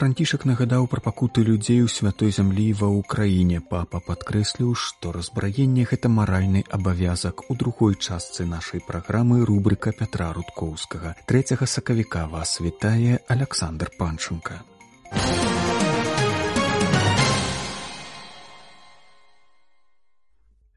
Францішак 0.00 0.46
нагадаў 0.48 0.86
пра 0.88 1.02
пакуты 1.04 1.42
людзей 1.44 1.82
у 1.84 1.88
святой 1.94 2.30
зямлі 2.32 2.62
ва 2.78 2.88
ўкраіне. 2.88 3.58
Папа 3.72 4.00
падкрэсліў, 4.06 4.70
што 4.72 5.12
разбраенне 5.12 5.84
гэта 5.90 6.08
маральны 6.08 6.64
абавязак. 6.78 7.44
У 7.52 7.56
другой 7.62 8.00
частцы 8.00 8.48
нашай 8.48 8.80
праграмы 8.80 9.44
рубрыка 9.44 9.92
Пятра 9.92 10.32
рудкоўскага. 10.32 11.12
Трэцяга 11.28 11.68
сакавіка 11.68 12.24
вас 12.32 12.56
вітае 12.64 13.20
Александр 13.28 13.92
панчынка. 14.00 14.64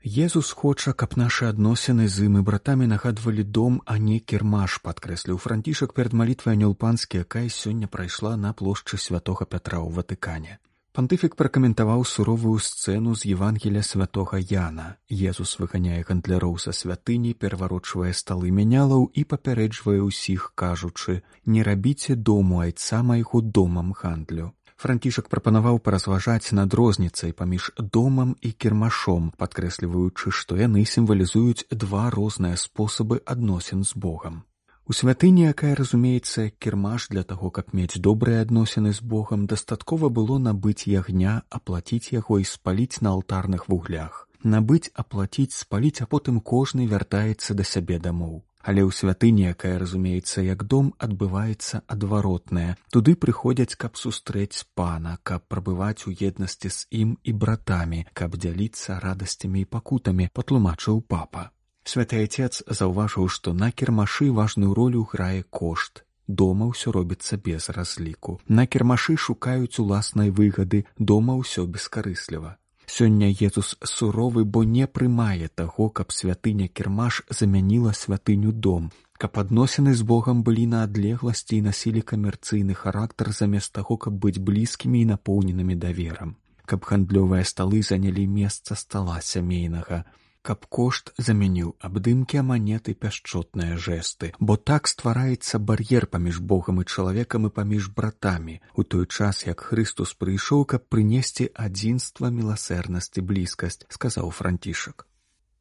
Езус 0.03 0.51
хоча, 0.51 0.91
каб 0.91 1.15
нашы 1.15 1.47
адносіны 1.47 2.09
з 2.11 2.27
ім 2.27 2.33
і 2.39 2.41
братамі 2.43 2.87
нагадвалі 2.91 3.43
дом, 3.43 3.79
а 3.87 3.95
не 3.95 4.19
кірмаш, 4.19 4.83
падкрэсліў 4.83 5.39
францішак 5.39 5.93
перад 5.95 6.11
малітвай 6.11 6.59
анёлпанскі, 6.59 7.23
якая 7.23 7.47
сёння 7.47 7.87
прайшла 7.87 8.35
на 8.35 8.51
плошчы 8.51 8.99
святога 8.99 9.47
Пятра 9.47 9.79
ў 9.79 9.95
Ватыкане. 9.95 10.59
Пантыфік 10.91 11.39
пракаментаваў 11.39 12.03
суровую 12.03 12.59
сцэну 12.59 13.15
з 13.15 13.31
Евангеля 13.31 13.81
святога 13.81 14.43
Яна. 14.43 14.99
Езус 15.07 15.55
выганяе 15.57 16.03
гандляроў 16.03 16.59
са 16.59 16.75
святыні, 16.75 17.31
пераварочвае 17.33 18.11
сталы 18.11 18.51
мянялаў 18.51 19.07
і 19.07 19.23
папярэджвае 19.23 20.03
ўсіх, 20.03 20.51
кажучы: 20.53 21.23
«Не 21.47 21.63
рабіце 21.63 22.19
дому 22.19 22.59
айца 22.59 23.01
майго 23.07 23.39
домам 23.39 23.95
гандлю. 23.95 24.51
Францішак 24.77 25.29
прапанаваў 25.29 25.79
паразважаць 25.79 26.51
над 26.51 26.73
розніцай 26.73 27.31
паміж 27.31 27.71
домам 27.77 28.35
і 28.41 28.51
кірмашом, 28.51 29.31
падкрэсліваючы, 29.37 30.31
што 30.31 30.57
яны 30.57 30.85
сімвалізуюць 30.85 31.67
два 31.71 32.09
розныя 32.09 32.57
спосабы 32.57 33.21
адносін 33.25 33.83
з 33.83 33.95
Богам. 33.95 34.43
У 34.85 34.93
святыні, 34.93 35.47
якая 35.47 35.75
разумеецца 35.79 36.49
кірмаш 36.59 37.07
для 37.09 37.23
таго, 37.23 37.49
каб 37.49 37.71
мець 37.71 37.95
добрыя 37.97 38.41
адносіны 38.43 38.91
з 38.93 38.99
Богам, 38.99 39.45
дастаткова 39.47 40.09
было 40.09 40.39
набыць 40.39 40.87
ягня, 40.87 41.41
аплаціць 41.49 42.11
яго 42.11 42.39
і 42.43 42.49
спаліць 42.53 42.99
на 42.99 43.15
алтарных 43.15 43.69
вуглях. 43.69 44.27
Набыць, 44.43 44.91
аплаціць, 44.93 45.55
спаліць, 45.55 46.01
а 46.03 46.05
потым 46.05 46.41
кожны 46.41 46.87
вяртаецца 46.87 47.55
да 47.55 47.63
сябе 47.63 47.99
дамоў 47.99 48.43
але 48.63 48.81
ў 48.87 48.91
святыні 48.95 49.51
якая 49.51 49.75
разумеецца 49.83 50.43
як 50.47 50.63
дом 50.63 50.93
адбываецца 50.97 51.83
адваротная. 51.95 52.77
Туды 52.95 53.15
прыходзяць 53.19 53.75
каб 53.75 53.99
сустрэць 53.99 54.63
пана 54.79 55.17
каб 55.23 55.43
прабываць 55.51 56.07
у 56.07 56.15
еднасці 56.15 56.71
з 56.71 56.87
ім 57.03 57.17
і 57.23 57.35
братамі 57.43 58.05
каб 58.13 58.39
дзяліцца 58.39 58.97
радасцямі 59.03 59.67
і 59.67 59.69
пакутамі 59.75 60.29
патлумачыў 60.33 61.03
папа. 61.15 61.51
Святы 61.83 62.23
отец 62.23 62.63
заўважыў 62.63 63.27
што 63.27 63.53
на 63.53 63.69
кірмашы 63.71 64.31
важную 64.31 64.73
ролю 64.73 65.03
грае 65.11 65.43
кошт. 65.43 66.07
Дома 66.27 66.71
ўсё 66.71 66.95
робіцца 66.95 67.35
без 67.35 67.67
разліку. 67.67 68.39
На 68.47 68.63
кірмашы 68.65 69.19
шукаюць 69.19 69.79
уласнай 69.83 70.31
выгады. 70.31 70.85
Дома 70.97 71.35
ўсё 71.35 71.67
бескарысліва 71.67 72.55
Сёння 72.85 73.29
Езус 73.29 73.77
суровы, 73.83 74.43
бо 74.45 74.63
не 74.63 74.87
прымае 74.87 75.47
таго, 75.55 75.89
каб 75.89 76.11
святыня 76.11 76.67
кірмаш 76.67 77.23
замяніла 77.29 77.93
святыню 77.93 78.51
дом, 78.51 78.91
каб 79.17 79.39
адносіны 79.39 79.93
з 79.95 80.01
Богам 80.01 80.43
былі 80.43 80.65
на 80.67 80.83
адлегласці 80.83 81.57
і 81.57 81.61
насілі 81.69 82.01
камерцыйны 82.01 82.73
характар 82.73 83.31
замест 83.31 83.73
таго, 83.73 83.97
каб 83.97 84.13
быць 84.13 84.37
блізкімі 84.37 85.01
і 85.01 85.09
напоўненымі 85.13 85.75
даверам, 85.75 86.35
каб 86.65 86.83
гандлёвыя 86.89 87.47
сталы 87.47 87.81
занялі 87.81 88.27
месца 88.27 88.75
стала 88.75 89.21
сямейнага 89.21 90.03
каб 90.49 90.65
кошт 90.77 91.13
замяніў 91.27 91.69
абдымкі 91.89 92.41
аманеты 92.43 92.93
пяшчотныя 93.05 93.79
жэсты, 93.85 94.33
бо 94.39 94.57
так 94.71 94.91
ствараецца 94.91 95.61
бар'ер 95.71 96.07
паміж 96.15 96.41
Богам 96.51 96.83
і 96.83 96.85
чалавекам 96.85 97.47
і 97.47 97.53
паміж 97.61 97.87
братамі, 97.95 98.59
у 98.75 98.83
той 98.83 99.07
час 99.07 99.47
як 99.47 99.63
Христус 99.71 100.13
прыйшоў, 100.19 100.67
каб 100.75 100.85
прынесці 100.91 101.49
адзінства 101.55 102.29
міласэрнасці 102.29 103.25
блізкасць, 103.31 103.87
сказаў 103.87 104.35
францішак. 104.41 105.07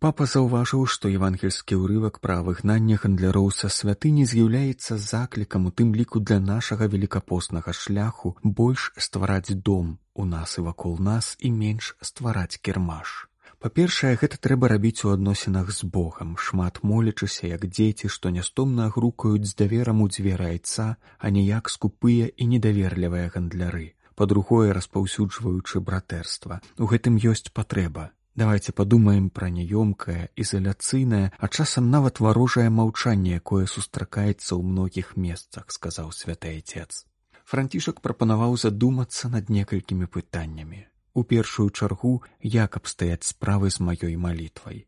Папа 0.03 0.27
заўважыў, 0.27 0.81
што 0.93 1.07
евангельскі 1.15 1.77
ўрывак 1.79 2.17
пра 2.27 2.41
выгнанне 2.43 2.99
гандляроў 2.99 3.53
са 3.55 3.69
святыні 3.71 4.25
з'яўляецца 4.27 4.99
заклікам 4.99 5.71
у 5.71 5.75
тым 5.81 5.95
ліку 5.95 6.19
для 6.19 6.41
нашага 6.43 6.91
великапоснага 6.91 7.71
шляху 7.71 8.35
больш 8.43 8.91
ствараць 8.99 9.55
дом 9.55 9.99
у 10.15 10.27
нас 10.27 10.59
і 10.59 10.67
вакол 10.67 10.99
нас 10.99 11.37
і 11.39 11.55
менш 11.55 11.95
ствараць 12.03 12.59
кірмаш. 12.59 13.31
Па-першае, 13.63 14.17
гэта 14.19 14.37
трэба 14.45 14.69
рабіць 14.73 15.07
у 15.07 15.13
адносінах 15.15 15.69
з 15.71 15.87
Богам, 15.97 16.31
шмат 16.35 16.81
молячыся, 16.83 17.47
як 17.47 17.67
дзеці, 17.71 18.09
што 18.11 18.33
нястомна 18.35 18.89
грукаюць 18.91 19.47
з 19.47 19.55
даверам 19.61 20.03
у 20.03 20.09
дзверы 20.11 20.49
айца, 20.55 20.87
а 21.23 21.31
ніяк 21.37 21.71
скупыя 21.71 22.27
і 22.27 22.49
недаверлівыя 22.55 23.31
гандляры. 23.31 23.95
Па-другое, 24.19 24.75
распаўсюджваючы 24.75 25.79
братэрства. 25.79 26.59
У 26.75 26.91
гэтым 26.91 27.23
ёсць 27.23 27.55
патрэба. 27.55 28.11
Давайте 28.35 28.75
падумаем 28.75 29.31
пра 29.31 29.47
няёмкае, 29.55 30.35
ізаляцыйнае, 30.35 31.31
а 31.39 31.47
часам 31.47 31.91
нават 31.95 32.19
варожае 32.19 32.67
маўчанне, 32.67 33.39
якое 33.39 33.71
сустракаецца 33.71 34.59
ў 34.59 34.63
многіх 34.75 35.15
месцах, 35.15 35.71
сказаў 35.71 36.11
святы 36.11 36.59
отец. 36.59 37.07
Францішак 37.47 38.03
прапанаваў 38.03 38.59
задумацца 38.59 39.31
над 39.31 39.55
некалькімі 39.55 40.11
пытаннямі 40.11 40.89
у 41.15 41.25
першую 41.25 41.71
чаргу 41.71 42.23
як 42.41 42.77
абстаяць 42.77 43.29
справы 43.29 43.71
з 43.71 43.81
маёй 43.81 44.17
малітвай. 44.17 44.87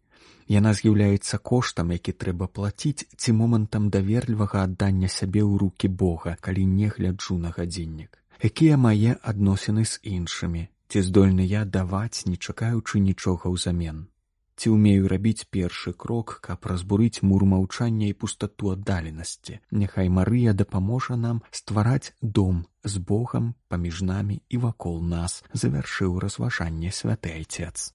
Яна 0.48 0.74
з'яўляецца 0.78 1.38
коштам, 1.38 1.92
які 1.96 2.12
трэба 2.12 2.48
плаціць 2.48 3.06
ці 3.16 3.32
момантам 3.32 3.90
даверлівага 3.90 4.64
аддання 4.68 5.08
сябе 5.08 5.40
ў 5.40 5.60
рукі 5.64 5.88
Бога, 5.88 6.36
калі 6.40 6.66
не 6.66 6.88
гляджу 6.88 7.38
на 7.38 7.52
гадзіннік. 7.56 8.18
Якія 8.42 8.76
мае 8.76 9.16
адносіны 9.22 9.84
з 9.84 10.00
іншымі, 10.02 10.68
ці 10.88 11.02
здольны 11.02 11.46
я 11.48 11.64
даваць, 11.64 12.26
не 12.26 12.36
чакаючы 12.36 13.00
нічога 13.00 13.48
ўзамен 13.48 14.04
ці 14.56 14.74
ўмею 14.74 15.08
рабіць 15.10 15.46
першы 15.50 15.92
крок, 15.92 16.38
каб 16.42 16.66
разбурыць 16.70 17.22
мур 17.22 17.44
маўчання 17.44 18.10
і 18.10 18.18
пустату 18.18 18.70
аддаленасці. 18.74 19.58
Няхай 19.70 20.08
Марыя 20.08 20.54
дапаможа 20.54 21.16
нам 21.16 21.42
ствараць 21.50 22.14
дом 22.20 22.64
з 22.84 22.98
Богам 22.98 23.54
паміж 23.68 24.02
намі 24.02 24.42
і 24.48 24.62
вакол 24.68 25.02
нас, 25.02 25.42
завяршыў 25.52 26.18
разважанне 26.18 26.92
святы 26.92 27.34
айцец. 27.40 27.94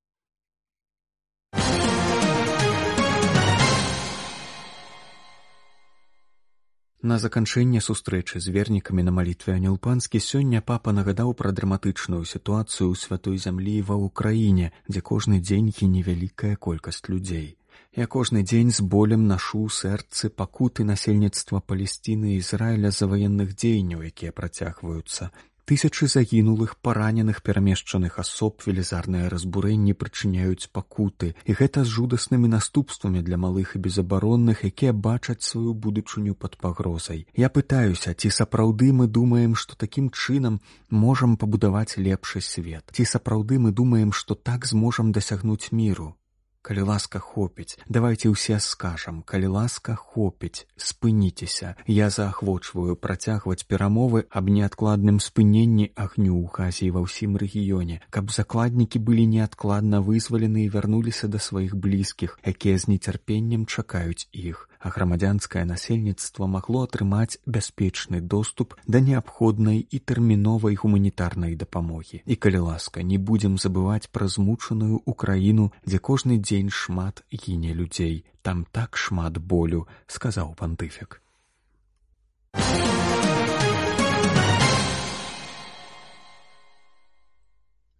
На 7.01 7.15
заканчэнне 7.17 7.79
сустрэчы 7.79 8.41
з 8.43 8.51
вернікамі 8.51 9.03
на 9.07 9.11
малітве 9.15 9.53
анёлпанскі 9.55 10.19
сёння 10.19 10.59
папа 10.59 10.91
нагадаў 10.91 11.31
пра 11.31 11.51
драматычную 11.55 12.27
сітуацыю 12.27 12.91
ў 12.91 12.95
святой 12.99 13.39
зямлі 13.39 13.75
ва 13.87 13.95
ўкраіне, 13.95 14.75
дзе 14.91 14.99
кожны 14.99 15.39
дзень 15.39 15.71
гіне 15.71 16.03
вялікая 16.03 16.59
колькасць 16.59 17.07
людзей. 17.07 17.55
Я 17.95 18.03
кожны 18.03 18.43
дзень 18.43 18.75
з 18.75 18.83
болем 18.83 19.31
нашу 19.31 19.71
сэрцы 19.71 20.27
пакуты 20.27 20.83
насельніцтва 20.83 21.63
палесціны 21.63 22.35
і 22.35 22.43
Ізраіля 22.43 22.91
за 22.91 23.07
ваенных 23.07 23.55
дзеянняў, 23.55 24.03
якія 24.03 24.35
працягваюцца, 24.35 25.31
тысячы 25.69 26.07
загінулых 26.09 26.77
параненых 26.81 27.43
перамешчаных 27.45 28.17
асоб 28.17 28.65
велізарныя 28.65 29.29
разбурэнні 29.29 29.93
прычыняюць 29.93 30.73
пакуты. 30.73 31.35
І 31.45 31.53
гэта 31.59 31.85
з 31.85 31.93
жудаснымі 31.93 32.49
наступствамі 32.49 33.21
для 33.21 33.37
малых 33.37 33.75
і 33.77 33.83
безабаронных 33.85 34.65
якія 34.65 34.93
бачаць 34.93 35.45
сваю 35.45 35.77
будучыню 35.77 36.33
пад 36.33 36.57
пагрозай. 36.57 37.27
Я 37.37 37.53
пытаюся 37.53 38.17
ці 38.17 38.33
сапраўды 38.33 38.89
мы 38.91 39.05
думаем 39.07 39.53
што 39.53 39.77
такім 39.77 40.09
чынам 40.09 40.61
можам 40.89 41.37
пабудаваць 41.37 42.01
лепшы 42.01 42.41
свет? 42.41 42.89
Ці 42.91 43.05
сапраўды 43.05 43.59
мы 43.59 43.71
думаем 43.71 44.11
што 44.11 44.33
так 44.33 44.65
зможам 44.65 45.13
дасягнуць 45.13 45.69
міру 45.71 46.15
калі 46.61 46.81
ласка 46.91 47.19
хопіць 47.19 47.79
давайте 47.87 48.29
ўсе 48.29 48.59
скажам 48.59 49.21
калі 49.23 49.47
ласка 49.55 49.95
хопіць 49.95 50.67
спыніцеся. 50.75 51.75
Я 51.87 52.09
заахвочваю 52.09 52.95
працягваць 52.95 53.63
перамовы 53.63 54.25
аб 54.29 54.49
неадкладным 54.49 55.19
спыненні 55.23 55.91
агню 55.95 56.35
ў 56.39 56.47
хазіі 56.51 56.93
ва 56.95 57.05
ўсім 57.05 57.39
рэгіёне. 57.39 58.01
Каб 58.09 58.31
закладнікі 58.31 58.99
былі 58.99 59.25
неадкладна 59.27 60.01
вызвалены 60.03 60.65
і 60.65 60.71
вярнуліся 60.73 61.27
да 61.27 61.39
сваіх 61.39 61.75
блізкіх 61.75 62.39
якія 62.43 62.77
з 62.77 62.95
нецярпеннем 62.95 63.65
чакаюць 63.65 64.27
іх 64.31 64.69
а 64.79 64.89
грамадзянскае 64.95 65.65
насельніцтва 65.69 66.47
магло 66.47 66.83
атрымаць 66.87 67.39
бяспечны 67.45 68.21
доступ 68.21 68.75
да 68.87 69.03
неабходнай 69.03 69.79
і 69.83 69.99
тэрміновай 69.99 70.79
гуманітарнай 70.79 71.55
дапамогі. 71.55 72.23
І 72.25 72.35
калі 72.35 72.65
ласка 72.71 73.03
не 73.03 73.17
будзем 73.17 73.59
забываць 73.59 74.07
пра 74.11 74.27
змучаную 74.27 75.03
украіну 75.05 75.71
дзе 75.85 75.99
кожны 75.99 76.39
дзень 76.39 76.69
шмат 76.71 77.23
гіне 77.31 77.73
людзей. 77.73 78.23
Там 78.41 78.65
так 78.71 78.95
шмат 78.95 79.37
болю 79.37 79.87
сказаў 80.07 80.55
пантыфік 80.55 81.21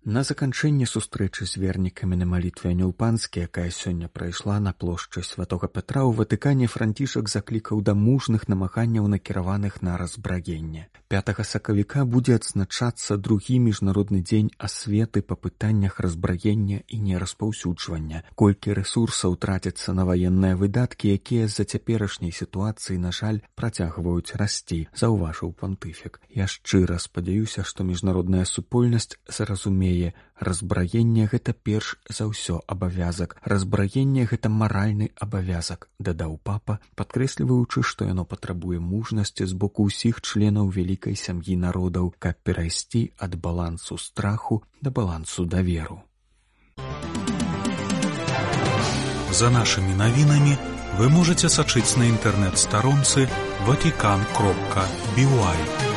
На 0.09 0.21
заканчэнне 0.27 0.85
сустрэчы 0.89 1.45
з 1.49 1.59
вернікамі 1.61 2.17
на 2.17 2.25
малітве 2.29 2.71
анёлпанскі, 2.73 3.43
якая 3.45 3.69
сёння 3.69 4.07
прайшла 4.09 4.55
на 4.67 4.71
плошчы 4.73 5.21
святого 5.21 5.69
Петра 5.75 6.01
ў 6.01 6.17
ватыкане 6.19 6.69
францішак 6.75 7.29
заклікаў 7.29 7.83
да 7.85 7.93
мужных 7.93 8.47
намаганняў 8.49 9.05
накіраваных 9.13 9.77
на 9.85 9.99
разбраенне. 10.01 10.89
5 11.09 11.41
сакавіка 11.41 12.03
будзе 12.05 12.35
адзначацца 12.37 13.15
другі 13.17 13.55
міжнародны 13.65 14.19
дзень 14.21 14.51
асветы 14.67 15.23
па 15.25 15.33
пытаннях 15.45 15.97
разбраення 16.05 16.85
і 16.85 16.99
нераспаўсюджвання. 17.05 18.21
Колькі 18.37 18.77
рэсурсаў 18.77 19.33
траціцца 19.41 19.97
на 19.97 20.05
ваенныя 20.05 20.53
выдаткі, 20.53 21.09
якія 21.17 21.49
з-за 21.49 21.65
цяперашняй 21.65 22.29
сітуацыі, 22.29 23.01
на 23.01 23.09
жаль, 23.09 23.41
працягваюць 23.57 24.37
расці, 24.37 24.85
заўважыў 24.93 25.57
пантыфік. 25.57 26.21
Я 26.29 26.45
шчыра 26.45 27.01
спадзяюся, 27.01 27.65
што 27.65 27.81
міжнародная 27.89 28.45
супольнасць 28.45 29.17
зразумее 29.25 29.89
яе 29.89 30.13
разбраенне 30.39 31.27
гэта 31.27 31.53
перш 31.53 31.97
за 32.07 32.25
ўсё 32.31 32.63
абавязак 32.73 33.35
разбраенне 33.43 34.23
гэта 34.23 34.47
маральны 34.49 35.11
абавязак 35.19 35.87
дадаў 35.99 36.39
папа 36.49 36.79
падкрэсліваючы 36.95 37.83
што 37.83 38.07
яно 38.07 38.23
патрабуе 38.23 38.79
мужнасці 38.79 39.45
з 39.51 39.53
боку 39.63 39.89
ўсіх 39.91 40.21
членаў 40.23 40.71
вялікай 40.99 41.15
сям'і 41.15 41.55
народаў 41.55 42.11
каб 42.19 42.35
перайсці 42.43 43.11
ад 43.17 43.35
балансу 43.35 43.97
страху 43.97 44.63
да 44.81 44.91
балансу 44.91 45.45
даверу 45.45 46.03
за 49.31 49.49
нашымі 49.49 49.95
навінамі 49.95 50.57
вы 50.99 51.07
можете 51.09 51.47
сачыць 51.47 51.95
на 51.95 52.03
інтэрнэт-старонцы 52.11 53.29
ватикан 53.63 54.25
кропка 54.35 54.83
бівай 55.15 55.88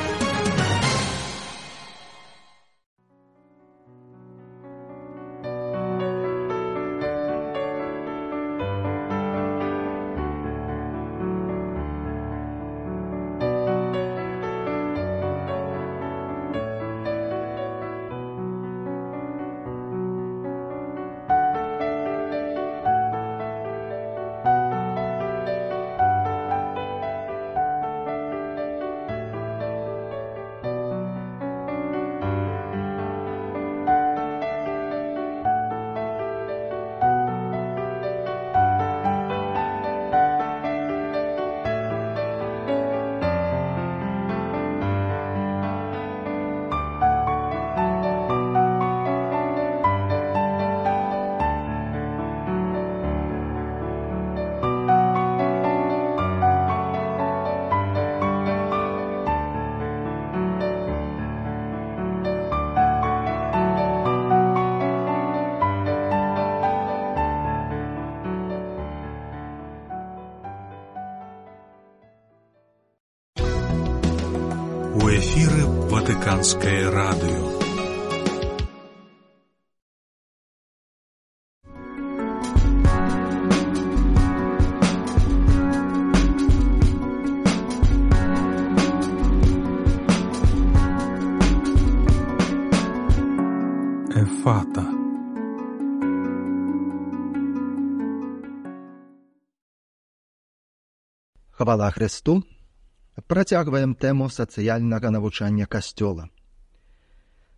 ватыканскае 76.43 76.91
радыё. 76.91 77.45
Эфата. 94.15 94.87
Хвала 101.53 101.91
Христу, 101.91 102.43
Працягваем 103.13 103.95
тэму 103.95 104.31
сацыяльнага 104.33 105.11
навучання 105.11 105.67
касцёла. 105.67 106.29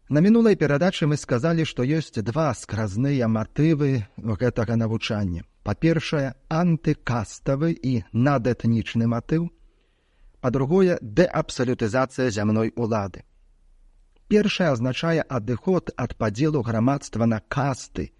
На 0.08 0.20
мінулай 0.20 0.56
перадачы 0.56 1.06
мы 1.06 1.16
сказалі, 1.16 1.64
што 1.64 1.86
ёсць 1.86 2.12
два 2.26 2.52
скразныя 2.54 3.28
матывы 3.28 4.04
гэтага 4.18 4.76
навучання. 4.76 5.46
Па-першае, 5.62 6.34
антыкаставы 6.50 7.72
і 7.72 8.04
надэтнічны 8.12 9.06
матыў, 9.08 9.48
па-другое, 10.44 10.98
дэабсалютызацыя 11.00 12.28
зямной 12.28 12.74
улады. 12.76 13.24
Першае 14.28 14.74
азначае 14.74 15.22
адыход 15.22 15.94
ад 15.96 16.16
падзелу 16.18 16.60
грамадства 16.60 17.24
на 17.24 17.40
касты, 17.40 18.10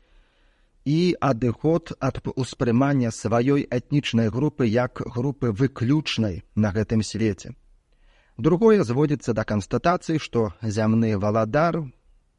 і 0.84 1.16
адыход 1.20 1.96
ад 2.00 2.20
успрымання 2.36 3.10
сваёй 3.10 3.64
этнічнай 3.70 4.28
групы 4.28 4.69
як 4.69 5.00
групы 5.00 5.50
выключнай 5.50 6.44
на 6.54 6.72
гэтым 6.72 7.02
свеце. 7.02 7.56
Другое 8.36 8.84
зводзіцца 8.84 9.32
да 9.32 9.44
канстатацыі, 9.44 10.19
што 10.19 10.52
зямны 10.60 11.16
валадар, 11.16 11.88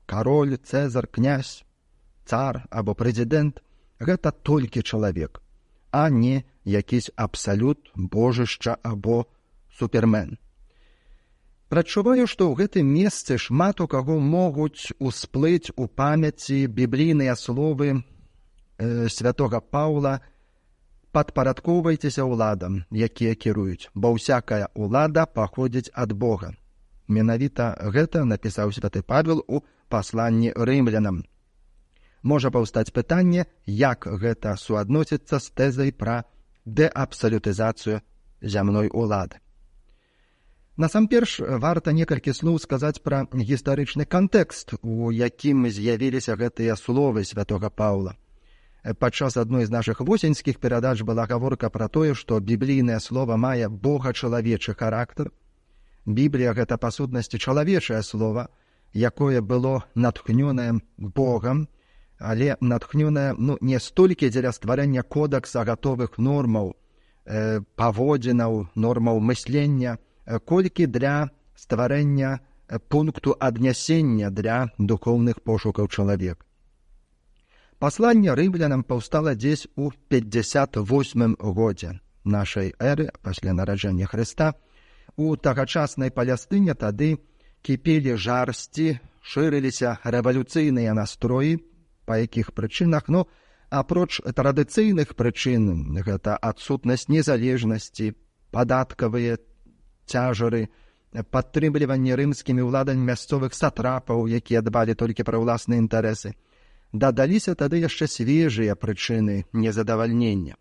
кароль, 0.06 0.58
цезар, 0.58 1.08
князь, 1.08 1.66
цар 2.26 2.66
або 2.70 2.94
прэзідэнт 2.94 3.64
гэта 4.00 4.32
толькі 4.32 4.84
чалавек, 4.84 5.42
а 5.92 6.10
не 6.10 6.44
якісь 6.66 7.10
абсалют 7.16 7.90
божышча 7.96 8.78
або 8.84 9.26
супермен. 9.74 10.38
Прачуваю, 11.70 12.28
што 12.30 12.54
ў 12.54 12.62
гэтым 12.62 12.86
месцы 12.86 13.42
шмат 13.42 13.82
у 13.82 13.88
каго 13.88 14.20
могуць 14.20 14.94
усплыць 15.00 15.74
у 15.76 15.88
памяці 15.90 16.68
біблійныя 16.70 17.34
словы 17.34 18.06
э, 18.78 19.10
святого 19.10 19.60
паула 19.60 20.20
падпарадкоўвайцеся 21.16 22.26
ўладам 22.28 22.84
якія 22.92 23.36
кіруюць 23.40 23.88
бо 23.96 24.12
ўсякая 24.16 24.68
ўлада 24.76 25.24
паходзіць 25.26 25.94
ад 25.96 26.12
бога. 26.12 26.52
Менавіта 27.08 27.78
гэта 27.96 28.26
напісаў 28.26 28.74
святы 28.76 29.02
павел 29.02 29.40
у 29.48 29.62
пасланні 29.88 30.52
рымлянам. 30.52 31.24
Можа 32.24 32.52
паўстаць 32.52 32.92
пытанне 32.92 33.46
як 33.66 34.08
гэта 34.10 34.58
суадносіцца 34.58 35.40
з 35.40 35.48
тэзай 35.56 35.94
пра 35.94 36.26
дэабсалютызацыю 36.66 38.02
зямной 38.42 38.90
улады. 38.92 39.40
Насамперш 40.76 41.40
варта 41.64 41.94
некалькі 41.96 42.34
слоў 42.36 42.60
сказаць 42.60 43.00
пра 43.00 43.24
гістарычны 43.32 44.04
кантэкст 44.04 44.76
у 44.82 45.14
якім 45.16 45.70
з'явіліся 45.72 46.36
гэтыя 46.36 46.76
словы 46.76 47.24
святого 47.24 47.70
паула 47.70 48.18
падчас 48.94 49.38
адной 49.38 49.66
з 49.66 49.72
нашых 49.74 50.00
восеньскіх 50.00 50.60
перадач 50.60 51.02
была 51.02 51.26
гаворка 51.26 51.70
пра 51.70 51.88
тое, 51.88 52.14
што 52.14 52.40
біблійнае 52.40 53.00
слово 53.00 53.38
мае 53.38 53.70
бога 53.70 54.14
чалавечы 54.14 54.78
характар. 54.78 55.32
Біблія 56.06 56.54
гэта 56.54 56.78
па 56.78 56.92
сутнасці 56.92 57.38
чалавечае 57.42 58.04
слово, 58.04 58.48
якое 58.94 59.42
было 59.42 59.84
натхнёнае 59.96 60.80
Богам, 60.98 61.68
але 62.20 62.56
натхнёнае 62.62 63.34
ну, 63.38 63.58
не 63.62 63.80
столькі 63.80 64.30
дзеля 64.30 64.52
стварэння 64.52 65.02
кодекса 65.04 65.66
гатовых 65.66 66.18
нормаў, 66.18 66.76
э, 67.26 67.62
паводзінаў, 67.76 68.70
нормаў 68.76 69.20
мыслення, 69.20 69.98
э, 70.26 70.40
колькі 70.40 70.86
для 70.86 71.30
стварэння 71.56 72.40
э, 72.70 72.80
пункту 72.80 73.36
аднясення 73.40 74.30
для 74.30 74.70
духоўных 74.78 75.42
пошукаў 75.42 75.88
чалавека. 75.88 76.46
Пасланне 77.80 78.34
рымлянам 78.34 78.84
паўстала 78.84 79.36
дзесь 79.36 79.68
у 79.76 79.92
58 80.10 81.36
годзе 81.36 82.00
нашай 82.24 82.74
эры 82.80 83.12
пасля 83.22 83.54
нараджэння 83.54 84.08
Хрыста. 84.08 84.56
У 85.18 85.36
тагачаснай 85.36 86.12
палястыне 86.12 86.74
тады 86.74 87.20
кіпелі 87.62 88.16
жарсці, 88.16 89.00
шырыліся 89.22 90.00
рэвалюцыйныя 90.04 90.94
настроі, 90.94 91.60
па 92.06 92.18
якіх 92.18 92.54
прычынах 92.54 93.08
ну, 93.08 93.28
апроч 93.70 94.22
традыцыйных 94.24 95.16
прычын 95.16 96.00
гэта 96.00 96.38
адсутнасць 96.38 97.10
незалежнасці, 97.10 98.16
падаткавыя 98.52 99.38
цяжары 100.08 100.68
падтрымліванне 101.32 102.16
рымскімі 102.16 102.64
ўладамі 102.68 103.04
мясцовых 103.12 103.56
сатрапаў, 103.56 104.28
якія 104.28 104.62
дбалі 104.62 104.96
толькі 104.96 105.24
пра 105.24 105.40
ўласныя 105.40 105.80
інтарэсы. 105.80 106.36
Дадаліся 106.96 107.56
тады 107.60 107.84
яшчэ 107.84 108.08
свежыя 108.08 108.76
прычыны 108.80 109.44
незадавальнення. 109.52 110.56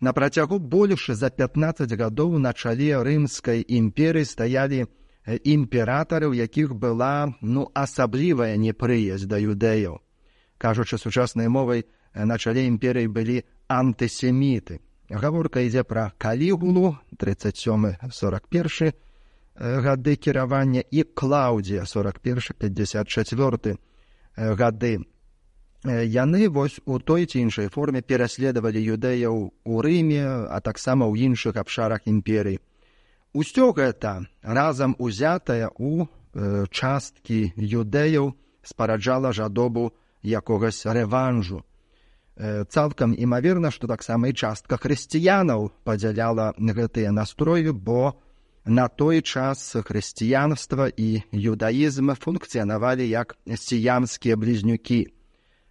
На 0.00 0.12
працягу 0.12 0.58
больш 0.58 1.10
за 1.10 1.30
15 1.30 1.90
гадоў 1.98 2.38
на 2.38 2.52
чале 2.52 3.02
рымскай 3.02 3.64
імперыі 3.66 4.24
стаялі 4.30 4.86
імператары, 5.26 6.28
у 6.30 6.34
якіх 6.38 6.74
была 6.78 7.34
ну 7.42 7.70
асаблівая 7.74 8.54
непрыязь 8.56 9.26
да 9.26 9.38
юдэяў. 9.42 9.98
Кажучы 10.58 10.98
сучаснай 10.98 11.48
мовай 11.48 11.84
на 12.14 12.38
чале 12.38 12.70
імперыі 12.70 13.10
былі 13.10 13.42
антысеміты. 13.66 14.78
Гаворка 15.10 15.60
ідзе 15.66 15.82
пра 15.82 16.12
калігулу 16.18 16.96
3741 17.18 18.94
гады 19.58 20.16
кіравання 20.16 20.82
і 20.90 21.02
клаўдзія 21.02 21.82
41-54 21.82 23.78
гады. 24.36 24.98
Яны 25.84 26.48
вось 26.48 26.80
у 26.86 26.98
той 26.98 27.26
ці 27.26 27.44
іншай 27.44 27.68
форме 27.68 28.00
пераследавалі 28.00 28.80
юдэяў 28.96 29.52
у 29.52 29.74
рыме, 29.84 30.24
а 30.48 30.60
таксама 30.64 31.04
ў 31.04 31.28
іншых 31.28 31.60
абшарах 31.60 32.08
імперыі. 32.08 32.56
Усё 33.36 33.74
гэта 33.76 34.24
разам 34.40 34.96
узятае 34.96 35.68
ў 35.68 36.08
э, 36.08 36.64
часткі 36.70 37.52
юдэяў 37.58 38.32
спараджала 38.64 39.32
жадобу 39.36 39.92
якогось 40.22 40.86
рэванжу. 40.88 41.60
Э, 42.36 42.64
цалкам 42.64 43.12
імаверна, 43.12 43.68
што 43.70 43.84
таксама 43.84 44.28
і 44.28 44.32
частка 44.32 44.80
хрысціянаў 44.80 45.68
падзяляла 45.84 46.54
гэтыя 46.56 47.12
настроі, 47.12 47.76
бо 47.76 48.16
на 48.64 48.88
той 48.88 49.20
час 49.20 49.76
хрысціянства 49.84 50.88
і 50.88 51.20
юдаізм 51.30 52.16
функцыянавалі 52.16 53.04
як 53.04 53.36
сіямскія 53.44 54.40
блізнюкі. 54.40 55.12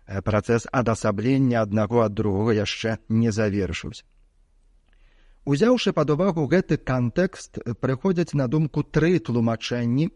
Працэс 0.07 0.67
адасаблення 0.71 1.61
аднаго 1.61 2.03
ад 2.03 2.13
другога 2.13 2.53
яшчэ 2.53 2.97
не 3.09 3.31
завершыўся. 3.31 4.03
Узяўшы 5.45 5.91
пад 5.91 6.09
увагу 6.09 6.47
гэты 6.47 6.77
кантэкст, 6.77 7.59
прыходзяць 7.83 8.35
на 8.35 8.47
думку 8.47 8.83
тры 8.83 9.19
тлумачэнні, 9.19 10.09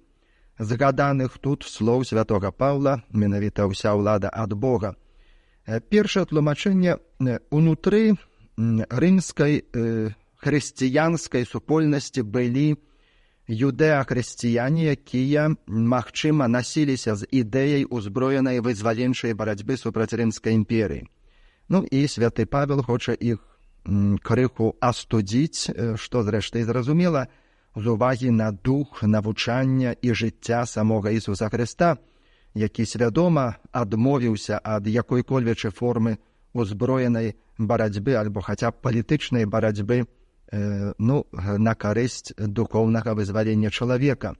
згаданых 0.59 1.37
тут 1.39 1.63
слоў 1.63 2.05
святого 2.07 2.51
Паўла, 2.51 3.03
менавіта 3.11 3.67
ўся 3.67 3.91
ўлада 3.95 4.31
ад 4.31 4.55
Бога. 4.55 4.95
Першае 5.67 6.25
тлумачэнне 6.25 6.97
унутры 7.51 8.15
рымскай 8.57 9.67
хрысціянскай 10.39 11.43
супольнасці 11.45 12.23
былі 12.23 12.79
юдэахрысціяне, 13.47 14.91
якія, 14.91 15.55
магчыма, 15.67 16.47
насіліся 16.47 17.15
з 17.15 17.27
ідэяй 17.31 17.87
узброенай 17.89 18.59
вызваленчай 18.59 19.33
барацьбы 19.33 19.77
супраць 19.77 20.13
рымскай 20.13 20.53
імперыі. 20.53 21.07
Ну 21.69 21.83
і 21.83 22.07
святы 22.07 22.45
Павел 22.45 22.83
хоча 22.83 23.15
іх 23.15 23.39
крыху 24.23 24.75
астудзіць, 24.79 25.71
што 25.95 26.23
зрэшты 26.23 26.63
зразумела, 26.67 27.27
з 27.75 27.87
увагі 27.87 28.31
на 28.31 28.51
дух 28.51 29.03
навучання 29.03 29.95
і 30.01 30.13
жыцця 30.13 30.65
самога 30.65 31.11
Ісуса 31.11 31.49
Хрыста, 31.49 31.97
які 32.53 32.85
свядома 32.85 33.55
адмовіўся 33.71 34.59
ад 34.63 34.87
якой-кольвечы 34.87 35.69
формы 35.69 36.17
узброенай 36.53 37.35
барацьбы 37.57 38.17
альбо 38.17 38.41
хаця 38.41 38.71
б 38.71 38.81
палітычнай 38.81 39.45
барацьбы 39.45 40.07
ну, 40.51 41.25
на 41.31 41.73
карысць 41.75 42.33
духоўнага 42.37 43.13
вызвалення 43.13 43.69
чалавека. 43.69 44.35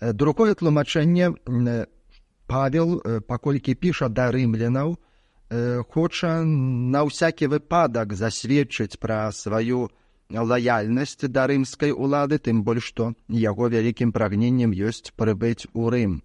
Другое 0.00 0.54
тлумачэнне 0.54 1.32
Павел, 2.46 3.00
паколькі 3.28 3.74
піша 3.74 4.08
да 4.08 4.30
рымлянаў, 4.32 4.96
хоча 5.92 6.42
на 6.44 7.04
ўсякі 7.04 7.46
выпадак 7.52 8.16
засведчыць 8.16 8.96
пра 8.96 9.30
сваю 9.32 9.90
лаяльнасць 10.32 11.20
да 11.28 11.46
рымскай 11.46 11.92
улады, 11.92 12.38
тым 12.38 12.64
больш 12.64 12.88
што 12.92 13.12
яго 13.28 13.68
вялікім 13.68 14.12
прагненнем 14.12 14.72
ёсць 14.72 15.12
прыбыць 15.12 15.68
у 15.74 15.90
Рым. 15.92 16.22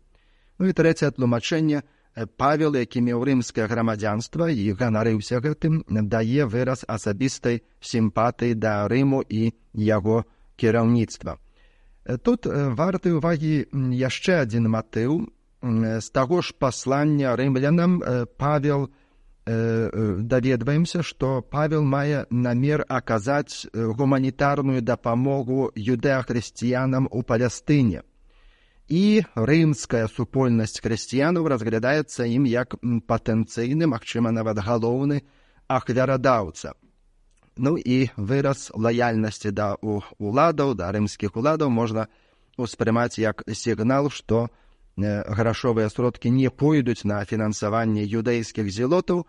Ну 0.57 0.71
і 0.71 0.73
трэцяе 0.73 1.11
тлумачэнне, 1.11 1.83
Павел, 2.25 2.75
які 2.75 3.01
меў 3.05 3.21
рымскае 3.29 3.67
грамадзянства 3.69 4.49
і 4.49 4.73
ганарыўся 4.73 5.37
гэтым, 5.37 5.83
дае 5.85 6.49
выраз 6.49 6.81
асабістай 6.87 7.61
сімпатыі 7.81 8.57
да 8.57 8.87
рыму 8.89 9.21
і 9.21 9.53
яго 9.73 10.25
кіраўніцтва. 10.57 11.37
Тут 12.23 12.47
варты 12.49 13.13
ўвагі 13.13 13.69
яшчэ 13.93 14.41
адзін 14.47 14.71
матыў. 14.73 15.29
З 15.61 16.07
таго 16.09 16.41
ж 16.41 16.57
паслання 16.57 17.35
рымлянам 17.35 18.01
Павел 18.37 18.89
даведваемся, 19.45 21.03
што 21.03 21.41
Павел 21.41 21.83
мае 21.83 22.25
намер 22.31 22.85
аказаць 22.89 23.69
гуманітарную 23.73 24.81
дапамогу 24.81 25.71
юдэахрысціянам 25.75 27.07
у 27.11 27.21
Палястыне 27.21 28.01
і 28.87 29.23
рымская 29.35 30.07
супольнасць 30.07 30.79
хрысціянаў 30.79 31.47
разглядаецца 31.51 32.23
ім 32.23 32.47
як 32.47 32.79
патэнцыйны, 33.07 33.87
магчыма, 33.87 34.31
нават 34.31 34.63
галоўны 34.63 35.21
ахвярадаўца. 35.67 36.73
Ну 37.57 37.75
і 37.75 38.07
выраз 38.15 38.71
лаяльнасці 38.75 39.51
да 39.51 39.75
уладаў, 39.81 40.73
да 40.77 40.91
рымскіх 40.91 41.35
уладаў 41.35 41.69
можна 41.69 42.07
успрымаць 42.57 43.19
як 43.19 43.43
сігнал, 43.51 44.09
што 44.09 44.47
грашовыя 44.97 45.89
сродкі 45.89 46.31
не 46.31 46.49
пойдуць 46.49 47.03
на 47.03 47.23
фінансаванне 47.25 48.05
юдэйскіх 48.05 48.71
зелотаў, 48.71 49.25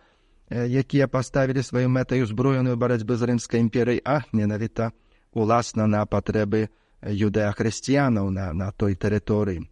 якія 0.50 1.09
паставілі 1.09 1.62
сваю 1.62 1.88
мэтай 1.93 2.23
узброеную 2.23 2.77
барацьбы 2.77 3.17
з 3.17 3.29
рымскай 3.29 3.61
імперыяй, 3.61 4.00
а 4.05 4.23
менавіта 4.33 4.93
уласна 5.33 5.87
на 5.87 6.07
патрэбы, 6.07 6.69
юдэахрысціянаў 7.02 8.31
на, 8.31 8.52
на 8.52 8.71
той 8.73 8.95
тэрыторыі. 8.95 9.67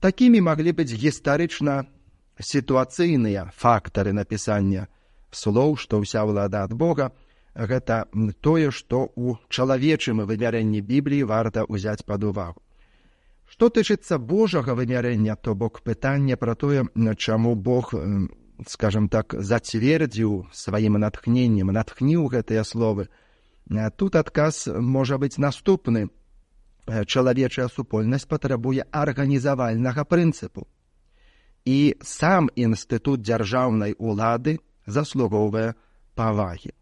Такімі 0.00 0.40
маглі 0.44 0.72
быць 0.76 0.92
гістарычна 0.92 1.84
сітуацыйныя 2.38 3.50
фактары 3.56 4.12
напісання 4.12 4.86
слоў, 5.30 5.76
што 5.76 6.02
ўся 6.02 6.22
ўлада 6.28 6.64
ад 6.68 6.74
Бога, 6.74 7.10
гэта 7.54 8.06
тое, 8.40 8.70
што 8.70 9.10
ў 9.14 9.38
чалавечым 9.48 10.22
вымярэнні 10.26 10.80
бібліі 10.82 11.30
варта 11.30 11.64
ўзяць 11.66 12.02
пад 12.06 12.24
увагу. 12.24 12.60
Што 13.46 13.68
тычыцца 13.68 14.18
Божага 14.18 14.74
вымярэння, 14.74 15.36
то 15.36 15.54
бок 15.54 15.82
пытанне 15.82 16.36
пра 16.36 16.54
тое, 16.54 16.86
чаму 17.18 17.54
Бог, 17.54 17.94
скажем 18.66 19.08
так, 19.08 19.34
зацвердзіў 19.34 20.48
сваім 20.52 20.98
натхненнем, 20.98 21.70
натхніў 21.70 22.26
гэтыя 22.34 22.64
словы. 22.64 23.08
Тут 23.96 24.16
адказ 24.16 24.66
можа 24.68 25.18
быць 25.18 25.38
наступны 25.38 26.08
чалавечая 26.86 27.68
супольнасць 27.68 28.28
патрабуе 28.28 28.84
арганізавальнага 28.92 30.04
прынцыпу. 30.04 30.66
І 31.64 31.96
сам 32.02 32.50
інстытут 32.56 33.24
дзяржаўнай 33.24 33.96
улады 33.98 34.58
заслугоўвае 34.86 35.74
павагі. 36.14 36.72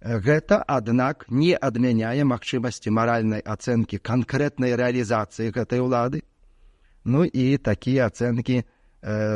Гэта, 0.00 0.64
аднак, 0.64 1.26
не 1.28 1.52
адмяняе 1.56 2.24
магчымасці 2.24 2.92
маральнай 2.92 3.40
ацэнкі 3.44 4.00
канкрэтнай 4.00 4.76
рэалізацыі 4.76 5.52
гэтай 5.52 5.80
улады. 5.80 6.22
Ну 7.04 7.24
і 7.24 7.56
такія 7.56 8.08
ацэнкі 8.08 8.60
э, 8.60 8.64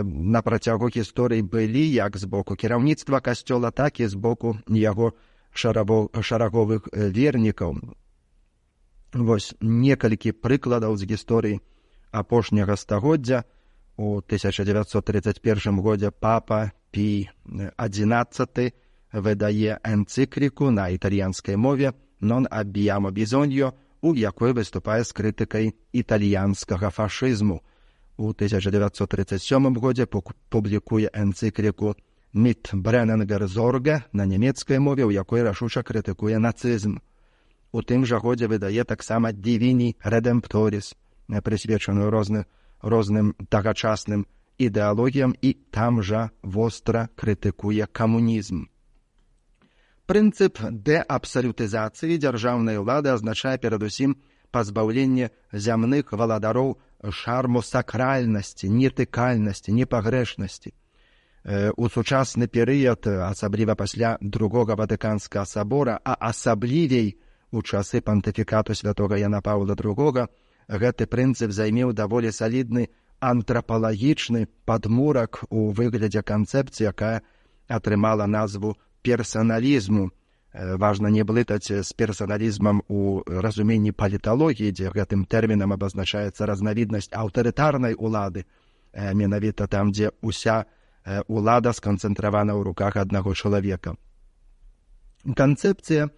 на 0.04 0.40
працягу 0.42 0.88
гісторыі 0.88 1.42
былі 1.42 1.84
як 1.92 2.16
з 2.16 2.24
боку 2.24 2.56
кіраўніцтва 2.56 3.20
касцёла, 3.20 3.72
так 3.72 4.00
і 4.00 4.08
з 4.08 4.14
боку 4.14 4.56
яго 4.68 5.12
шараговых 5.52 6.88
вернікаў, 6.92 7.76
Вось 9.14 9.54
некалькі 9.62 10.32
прыкладаў 10.34 10.96
з 10.98 11.06
гісторыі 11.06 11.60
апошняга 12.10 12.74
стагоддзя 12.74 13.44
у 13.96 14.18
1931 14.18 15.78
годзе 15.78 16.10
папа 16.10 16.72
пі 16.90 17.30
11 17.78 18.74
выдае 19.14 19.78
энцыкліку 19.86 20.70
на 20.74 20.88
італьянскай 20.90 21.54
мове 21.54 21.94
нон 22.20 22.48
аб'ямо 22.50 23.10
бізоньо, 23.10 23.74
у 24.02 24.14
якой 24.14 24.52
выступае 24.52 25.04
з 25.04 25.14
крытыкай 25.14 25.74
італьянскага 25.92 26.90
фашызму. 26.90 27.62
У 28.16 28.34
1937 28.34 29.74
годзе 29.78 30.06
публікуе 30.50 31.06
энцыкліку 31.14 31.94
Міт 32.34 32.74
Брэненгер 32.74 33.46
Зорга 33.46 34.02
на 34.12 34.26
нямецкай 34.26 34.78
мове, 34.78 35.04
у 35.04 35.10
якой 35.10 35.46
рашуча 35.46 35.86
крытыкуе 35.86 36.38
нацызм 36.38 36.98
у 37.74 37.82
тым 37.82 38.06
жа 38.06 38.20
годзе 38.22 38.46
выдае 38.50 38.86
таксама 38.86 39.32
дівіні 39.46 39.88
рэдэмпторіс 40.14 40.92
прысвечаную 41.46 42.10
розны 42.14 42.44
розным 42.94 43.32
тагачасным 43.50 44.28
ідэалогіям 44.58 45.34
і 45.42 45.50
там 45.74 45.98
жа 46.02 46.30
востра 46.42 47.08
крытыкуе 47.18 47.90
камунізм 47.90 48.68
Прынцып 50.04 50.60
дэабсалютызацыі 50.86 52.20
дзяржаўнай 52.20 52.78
улады 52.78 53.10
азначае 53.16 53.56
перадусім 53.58 54.14
пазбаўленне 54.52 55.30
зямных 55.66 56.12
валадароў 56.12 56.76
шарму 57.10 57.62
сакральнасці, 57.64 58.68
нетыкальнасці, 58.68 59.72
непагрэшнасці. 59.72 60.70
Э, 61.44 61.72
у 61.76 61.88
сучасны 61.88 62.46
перыяд, 62.48 63.08
асабліва 63.08 63.74
пасля 63.74 64.16
другога 64.20 64.76
ватыканскага 64.76 65.44
сабора, 65.48 65.98
а 66.04 66.14
асаблівей 66.20 67.16
у 67.54 67.62
часы 67.62 68.02
пантыфікату 68.02 68.74
святога 68.74 69.16
Яна 69.20 69.40
Паўла 69.40 69.78
II, 69.78 70.26
гэты 70.68 71.06
прынцып 71.06 71.54
займеў 71.54 71.94
даволі 71.94 72.34
салідны 72.34 72.88
антрапалагічны 73.20 74.48
падмурак 74.66 75.44
у 75.50 75.70
выглядзе 75.70 76.22
канцэпцыі, 76.22 76.90
якая 76.90 77.22
атрымала 77.68 78.26
назву 78.26 78.76
персаналізму. 79.02 80.10
Э, 80.54 80.76
важна 80.76 81.10
не 81.10 81.24
блытаць 81.24 81.70
з 81.70 81.92
персаналізмам 81.92 82.82
у 82.88 83.22
разуменні 83.26 83.92
паліталогіі, 83.92 84.72
дзе 84.72 84.90
гэтым 84.90 85.26
тэрмінам 85.26 85.72
абазначаецца 85.74 86.46
разнавіднасць 86.46 87.10
аўтарытарнай 87.10 87.94
улады, 87.94 88.44
э, 88.92 89.14
менавіта 89.14 89.66
там, 89.66 89.92
дзе 89.92 90.10
ўся 90.22 90.64
э, 91.04 91.22
улада 91.28 91.72
сканцэнтравана 91.72 92.54
ў 92.54 92.62
руках 92.62 92.96
аднаго 92.96 93.34
чалавека. 93.34 93.96
Канцэпцыя 95.24 96.10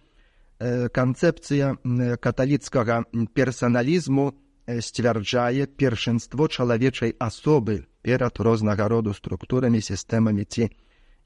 канцэпцыя 0.59 1.77
каталіцкага 2.21 3.03
персаналізму 3.33 4.33
сцвярджае 4.67 5.67
першынство 5.77 6.47
чалавечай 6.49 7.13
асобы 7.19 7.85
перад 8.01 8.39
рознага 8.39 8.87
роду 8.87 9.13
структурамі 9.13 9.81
сістэмамі 9.81 10.43
ці 10.43 10.69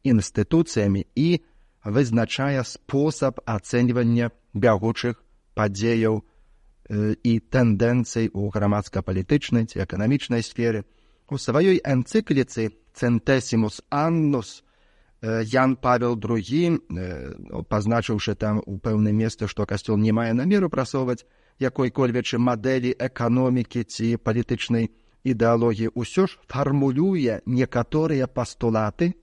інстытуцыямі 0.04 1.06
і 1.16 1.30
вызначае 1.86 2.64
спосаб 2.68 3.40
ацэньвання 3.46 4.32
бягучых 4.54 5.24
падзеяў 5.56 6.22
і 7.24 7.34
тэндэнцый 7.40 8.30
у 8.34 8.50
грамадска-палітычнай 8.52 9.66
ці 9.66 9.80
эканамічнай 9.80 10.44
сферы. 10.44 10.84
У 11.32 11.40
сваёй 11.40 11.80
энцыкліцы 11.80 12.76
цэнтэсімус 12.94 13.80
аннус 13.88 14.64
Ян 15.22 15.76
Павел 15.76 16.18
II, 16.18 16.82
пазначыўшы 17.70 18.34
там 18.36 18.62
у 18.66 18.78
пэўным 18.82 19.14
месцы, 19.14 19.48
што 19.48 19.70
касцёл 19.70 19.98
не 19.98 20.12
мае 20.12 20.34
намеру 20.34 20.70
прасоўваць 20.70 21.26
якой-кольвечы 21.62 22.42
мадэлі 22.42 22.98
эканомікі 22.98 23.86
ці 23.86 24.18
палітычнай 24.18 24.90
ідэалогіі, 25.22 25.94
ўсё 25.94 26.26
ж 26.26 26.42
фармулюе 26.50 27.46
некаторыя 27.46 28.26
пастулаты, 28.26 29.14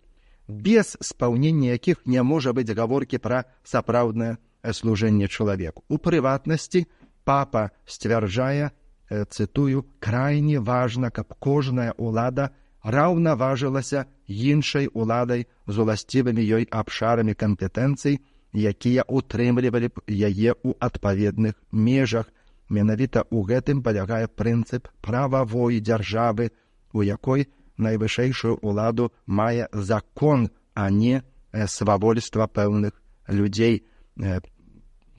без 0.47 0.95
спаўнення 1.02 1.75
якіх 1.75 2.07
не 2.07 2.23
можа 2.23 2.55
быць 2.55 2.71
гаворкі 2.71 3.19
пра 3.19 3.45
сапраўднае 3.67 4.38
служэнне 4.62 5.26
чалавеку. 5.26 5.83
У 5.90 5.99
прыватнасці 5.99 6.87
папа 7.26 7.75
сцвярджае 7.85 8.71
цытую 9.11 9.83
крайне 9.99 10.61
важна, 10.61 11.11
каб 11.11 11.35
кожная 11.43 11.93
ўлада 11.99 12.55
раўнаважылася 12.83 14.07
іншай 14.27 14.89
уладай 14.95 15.47
з 15.67 15.79
уласцівымі 15.79 16.43
ёй 16.43 16.69
абшарамі 16.71 17.35
кампетэнцый, 17.35 18.21
якія 18.55 19.05
утрымлівалі 19.09 19.89
б 19.89 20.03
яе 20.09 20.53
ў 20.53 20.75
адпаведных 20.81 21.55
межах. 21.73 22.27
Менавіта 22.69 23.25
ў 23.33 23.49
гэтым 23.49 23.83
палягае 23.83 24.29
прынцып 24.29 24.89
прававой 25.01 25.81
дзяржавы, 25.81 26.53
у 26.93 27.03
якой 27.03 27.49
найвышэйшую 27.79 28.61
ўладу 28.63 29.13
мае 29.27 29.69
закон, 29.73 30.51
а 30.75 30.91
не 30.91 31.23
э, 31.53 31.67
свавольства 31.67 32.47
пэўных 32.47 32.93
людзей 33.29 33.85
э, 34.21 34.41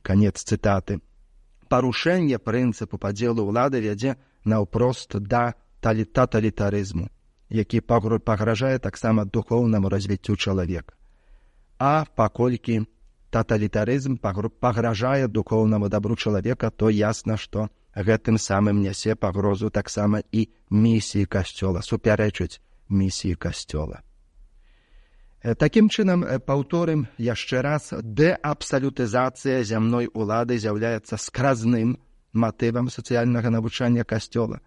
конец 0.01 0.43
цытаты. 0.43 1.01
Парушэнне 1.69 2.39
прынцыпу 2.39 2.97
падзелу 2.97 3.45
ўлады 3.45 3.81
вядзе 3.81 4.17
наўпрост 4.45 5.17
да 5.19 5.53
талітаталітарызму, 5.81 7.09
які 7.49 7.81
пагражае 7.81 8.79
таксама 8.79 9.25
духоўнаму 9.25 9.89
развіццю 9.89 10.35
чалавека. 10.35 10.93
А 11.79 12.05
паколькі 12.15 12.85
таталітарызм 13.29 14.17
пагражае 14.17 15.27
духоўнаму 15.27 15.89
дабру 15.89 16.15
чалавека, 16.15 16.69
то 16.69 16.89
ясна, 16.89 17.37
што 17.37 17.69
гэтым 17.95 18.37
самым 18.37 18.81
нясе 18.81 19.15
пагрозу 19.15 19.69
таксама 19.69 20.21
і 20.31 20.47
місіі 20.69 21.25
касцёла 21.25 21.81
супярэчыць 21.81 22.61
місіі 22.89 23.35
касцёла. 23.35 24.01
Такім 25.39 25.87
чынам 25.89 26.25
паўторым 26.43 27.07
яшчэ 27.17 27.61
раз 27.61 27.93
дэабсалютызацыя 27.95 29.63
зямной 29.63 30.09
улады 30.13 30.59
з'яўляецца 30.59 31.15
скразным 31.15 31.95
матывам 32.33 32.89
сацыяльнага 32.89 33.49
навучання 33.49 34.03
касцёла. 34.03 34.59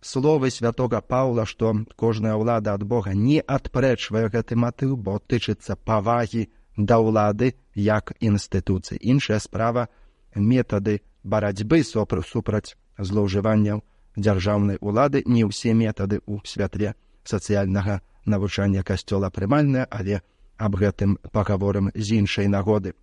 Словы 0.00 0.50
святога 0.50 1.00
Паўла, 1.00 1.44
што 1.44 1.74
кожная 1.96 2.36
ўлада 2.38 2.74
ад 2.78 2.84
Бога 2.86 3.14
не 3.14 3.40
адпрэчвае 3.42 4.28
гэты 4.30 4.54
матыў, 4.54 4.94
бо 4.96 5.18
тычыцца 5.18 5.74
павагі 5.74 6.46
да 6.76 7.02
ўлады 7.02 7.58
як 7.74 8.14
інстытуцыі. 8.20 9.02
Іншая 9.02 9.42
справа 9.42 9.88
метады 10.34 11.02
барацьбы 11.24 11.82
сопру 11.82 12.22
супраць 12.22 12.78
злоўжыванняў 12.98 13.82
дзяржаўнай 14.14 14.78
улады 14.80 15.22
не 15.26 15.42
ўсе 15.42 15.74
метады 15.74 16.22
ў 16.22 16.46
святле 16.46 16.94
сацыяльнага 17.26 18.00
навучання 18.26 18.82
касцёла 18.86 19.30
прымальныя, 19.34 19.86
але 19.90 20.22
аб 20.58 20.78
гэтым 20.78 21.18
пагаворым 21.32 21.90
з 21.94 22.22
іншай 22.22 22.46
нагоды. 22.46 22.94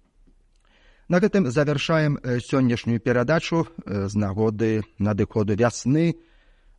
На 1.07 1.19
гэтым 1.19 1.51
завяршаем 1.51 2.17
сённяшнюю 2.23 2.99
перадачу 2.99 3.67
з 3.85 4.13
нагоды 4.15 4.83
надыходу 4.97 5.55
вясны, 5.55 6.15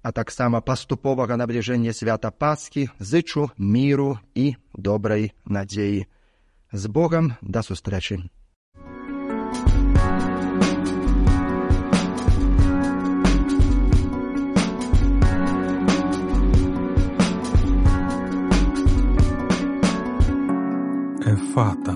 а 0.07 0.13
таксама 0.15 0.63
паступовага 0.63 1.35
набліжэння 1.35 1.91
свята 1.91 2.31
пасхі, 2.31 2.87
зычу 3.03 3.51
міру 3.59 4.23
і 4.39 4.55
добрай 4.71 5.35
надзеі. 5.43 6.07
З 6.71 6.87
Богам 6.87 7.35
да 7.43 7.67
сустрэчы. 7.67 8.23
Ефата. 21.27 21.96